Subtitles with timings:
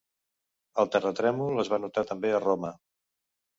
[0.83, 2.75] El terratrèmol es va notar també a Roma.